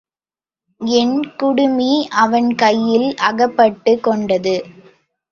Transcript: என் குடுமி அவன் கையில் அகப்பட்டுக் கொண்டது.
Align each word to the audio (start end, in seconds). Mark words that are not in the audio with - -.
என் 0.81 1.17
குடுமி 1.37 2.07
அவன் 2.09 2.55
கையில் 2.55 3.15
அகப்பட்டுக் 3.15 4.03
கொண்டது. 4.03 4.55